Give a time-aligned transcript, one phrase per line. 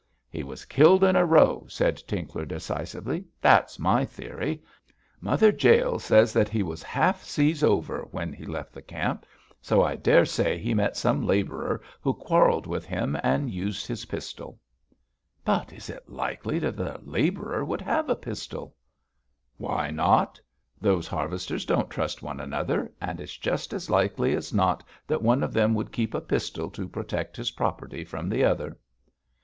[0.31, 4.63] 'He was killed in a row,' said Tinkler, decisively, 'that's my theory.
[5.19, 9.27] Mother Jael says that he was half seas over when he left the camp,
[9.61, 14.57] so I daresay he met some labourer who quarrelled with him and used his pistol.'
[15.45, 18.75] 'But is it likely that a labourer would have a pistol?'
[19.57, 20.41] 'Why not?
[20.79, 25.43] Those harvesters don't trust one another, and it's just as likely as not that one
[25.43, 28.79] of them would keep a pistol to protect his property from the other.'